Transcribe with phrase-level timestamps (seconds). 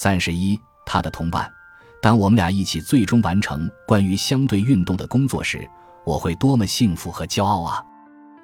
[0.00, 0.56] 三十一，
[0.86, 1.52] 他的同伴。
[2.00, 5.68] 当我们俩一起最终完成关于相对运动的工作时，
[6.06, 7.84] 我会多么幸福和骄傲啊！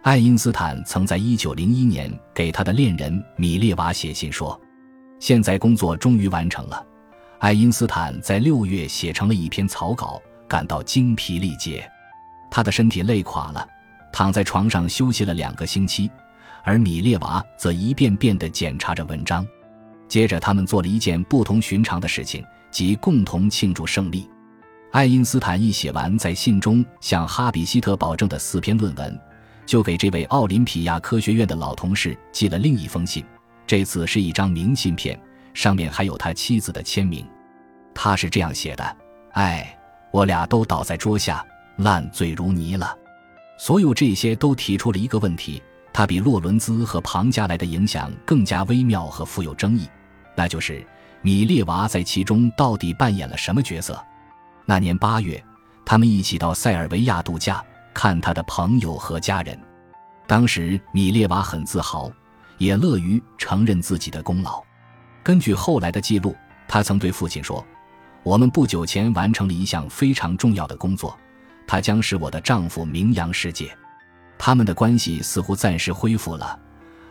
[0.03, 4.61] 爱因斯坦曾在一九零一年给他的恋人米列娃写信说
[5.21, 6.85] ：“现在工作终于完成了。”
[7.39, 11.89] 爱因斯坦在六月写成了一篇草稿，感到精疲力竭，
[12.51, 13.65] 他的身体累垮了，
[14.13, 16.11] 躺在床上休息了两个星期，
[16.65, 19.47] 而米列娃则一遍遍地检查着文章。
[20.09, 22.45] 接着，他们做了一件不同寻常的事情。
[22.71, 24.29] 即共同庆祝胜利。
[24.91, 29.17] 爱因斯坦一写完在信中向哈比希特保证的四篇论文，
[29.65, 33.25] 就给这位奥林匹亚科学院的老同事寄了另一封信。
[33.65, 35.17] 这次是一张明信片，
[35.55, 37.25] 上面还有他妻子的签名。
[37.95, 38.97] 他是这样写的
[39.35, 39.79] ：“哎，
[40.11, 41.47] 我俩都倒在桌下，
[41.77, 42.93] 烂醉如泥了。”
[43.57, 45.63] 所有这些都提出了一个问题：
[45.95, 49.89] 他比洛伦兹和庞加莱的影响更加微妙和富有争议，
[50.37, 50.87] 那就是。
[51.23, 53.99] 米列娃在其中到底扮演了什么角色？
[54.67, 55.43] 那年八月，
[55.83, 59.59] 他们一起到塞尔维亚度假，看他的朋友和家人。
[60.27, 62.13] 当时，米列娃很自豪，
[62.59, 64.63] 也乐于承认自己的功劳。
[65.23, 66.37] 根据后来的记录，
[66.69, 67.67] 他曾对父亲说
[68.23, 71.17] ：“我们不久前完成了一项非常重要的工作，
[71.67, 73.75] 它将使我的丈夫名扬世界。”
[74.39, 76.59] 他们的关系似乎暂时恢复了。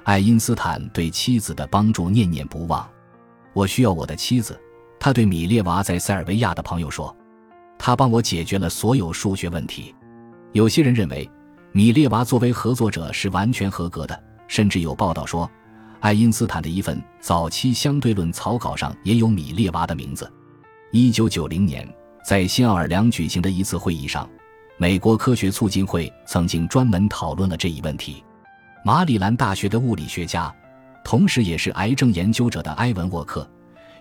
[0.03, 2.87] 爱因斯坦对妻子的帮助念念不忘。
[3.53, 4.59] 我需要我的妻子，
[4.99, 7.15] 他对米列娃在塞尔维亚的朋友说
[7.79, 9.95] ：“他帮我解决了所有数学问题。”
[10.51, 11.29] 有些人认为，
[11.71, 15.49] 米列娃作为合作者是完全合格的，甚至有报道说，
[16.01, 20.31] 爱因斯坦的一份早期相对论草稿上也有米列娃的名字。
[20.91, 21.87] 一九九零年，
[22.25, 24.29] 在新奥尔良举行的一次会议上，
[24.77, 28.23] 美国科学促进会曾经专门讨论了这一问题。
[28.83, 30.53] 马里兰大学的物理学家。
[31.05, 33.45] 同时，也是癌症研究者的埃文·沃克，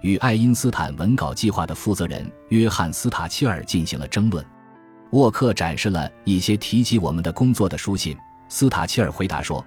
[0.02, 4.44] 与爱因斯坦文稿计划的负责人约翰·斯塔切尔进行了争论。
[5.10, 8.16] 沃克展示了一些提及我们的工作的书信。
[8.48, 9.64] 斯塔切尔回答说：“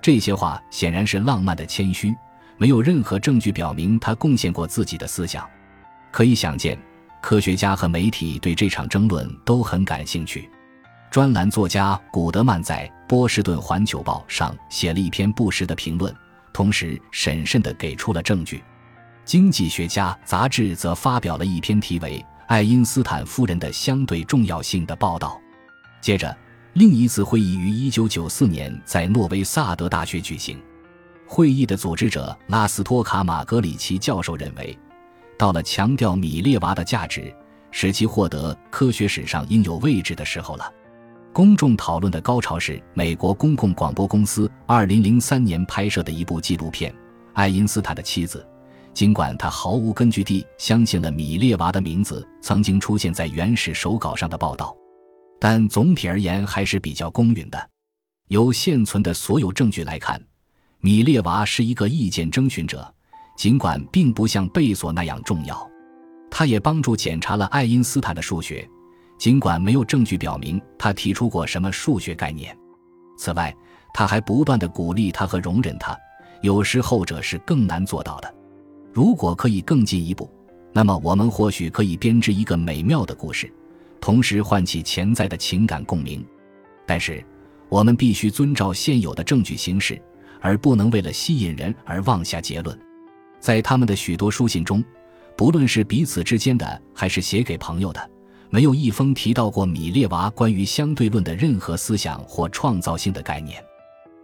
[0.00, 2.14] 这些话显然是浪漫的谦虚，
[2.56, 5.44] 没有任何证据表明他贡献过自己的思想。”
[6.12, 6.78] 可以想见，
[7.26, 10.48] 科学家和媒体对这场争论都很感兴趣。
[11.10, 16.14] 专栏作家古德曼在《波士顿环球报》上写了一篇不实的评论。
[16.52, 18.62] 同时，审慎地给出了证据。
[19.24, 25.36] 经济学家杂志则发表了一篇题为《爱因斯坦夫人的相对重要性》的报道。
[26.00, 26.38] 接着，
[26.74, 30.62] 另一次会议于1994年在诺维萨德大学举行。
[31.26, 34.78] 会议的组织者拉斯托卡马格里奇教授认为，
[35.38, 37.34] 到了强调米列娃的价值，
[37.70, 40.72] 使其获得科学史上应有位置的时候了。
[41.32, 46.90] 公众讨论的高潮是美国公共广播公司2003年拍摄的一部纪录片
[47.34, 48.46] 《爱因斯坦的妻子》。
[48.94, 54.74] 尽管他毫无根据地相信了米列娃的名字曾经出现在原始手稿上的报道，
[55.38, 57.70] 但总体而言还是比较公允的。
[58.28, 60.18] 由现存的所有证据来看，
[60.80, 62.90] 米列娃是一个意见征询者，
[63.36, 65.70] 尽管并不像贝索那样重要。
[66.30, 68.68] 他也帮助检查了爱因斯坦的数学。
[69.18, 72.54] 尽管没有证据表明他提出过什么数学概念，
[73.16, 73.54] 此外，
[73.94, 75.96] 他还不断的鼓励他和容忍他，
[76.42, 78.34] 有时后者是更难做到的。
[78.92, 80.30] 如果可以更进一步，
[80.70, 83.50] 那么我们或许可以编织一个美妙的故事，
[84.02, 86.22] 同时唤起潜在的情感共鸣。
[86.86, 87.24] 但是，
[87.70, 89.98] 我们必须遵照现有的证据形式，
[90.42, 92.78] 而不能为了吸引人而妄下结论。
[93.40, 94.84] 在他们的许多书信中，
[95.36, 98.10] 不论是彼此之间的，还是写给朋友的。
[98.48, 103.62] 没有一封提到过米列娃关于相对论的任何思想或创造性的概念。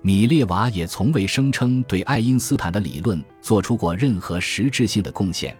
[0.00, 5.56] 米列娃也从未声称对爱因斯坦的理论做出过任何实质性的贡献，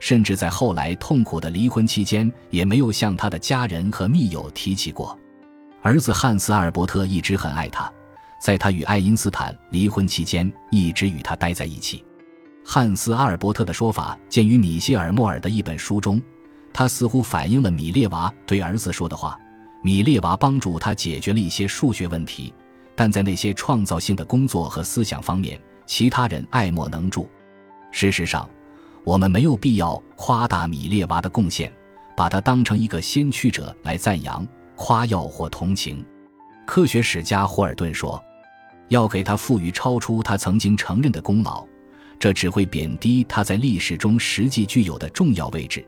[0.00, 5.18] 甚至在后来痛苦的离婚期间，也没有向他的家人和密友提起过。
[5.80, 7.90] 儿子汉斯·阿尔伯特一直很爱他，
[8.42, 12.04] 在他与爱因斯坦离婚期间，一直与他待在一起。
[12.70, 16.20] 汉斯·阿尔伯特的说法见于米歇尔·莫尔的一本书中。
[16.70, 19.40] 他似乎反映了米列娃对儿子说的话。
[19.82, 22.52] 米列娃帮助他解决了一些数学问题，
[22.94, 27.26] 但在那些创造性的工作和思想方面，其他人爱莫能助。
[27.90, 28.46] 事实上，
[29.02, 31.72] 我们没有必要夸大米列娃的贡献，
[32.14, 36.04] 把他当成一个先驱者来赞扬、夸耀或同情。
[36.66, 38.22] 科学史家霍尔顿说
[38.88, 41.66] ：“要给他赋予超出他曾经承认的功劳，
[42.18, 45.84] 这只会贬低他在历史中实际具有的重要位置。”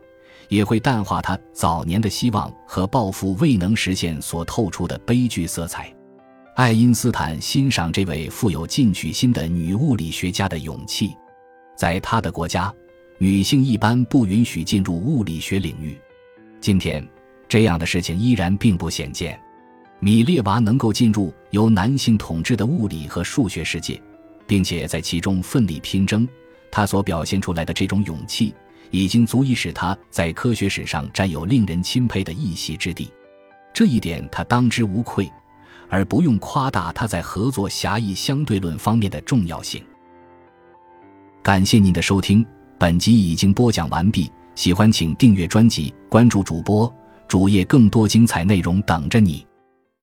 [0.51, 5.95] 也会淡化他早年的希望和抱负未能实现所透出的悲剧色彩。
[6.57, 11.15] 爱因斯坦欣赏这位富有进取心的女物理学家的勇气。
[11.77, 12.75] 在他的国家，
[13.19, 15.97] 女性一般不允许进入物理学领域。
[16.61, 17.09] 今天，
[17.49, 19.41] 这样的事情依然并不鲜见。
[20.01, 24.03] 米列娃能够进入由男性统治的物理和数学世界，
[24.51, 26.27] 并且在其中奋力拼争，
[26.73, 28.53] 他所表现出来的这种勇气，
[28.91, 33.09] 已经足以使他在科学史上占有令人钦佩的一席之地。
[33.73, 35.31] 这一点他当之无愧，
[35.89, 39.81] 而不用夸大他在合作狭义相对论方面的重要性。
[41.45, 42.45] 感谢您的收听，
[42.77, 44.29] 本集已经播讲完毕。
[44.57, 46.93] 喜欢请订阅专辑，关注主播
[47.29, 49.47] 主页，更多精彩内容等着你。